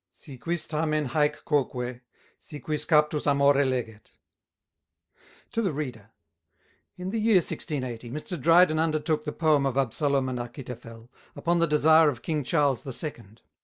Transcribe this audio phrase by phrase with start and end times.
[0.11, 2.01] "Si quis tamen haec quoque,
[2.39, 4.13] si quis captus amore leget."
[5.51, 6.09] TO THE READER.
[6.97, 11.67] In the year 1680, Mr Dryden undertook the poem of Absalom and Achitophel, upon the
[11.67, 13.43] desire of King Charles the Second.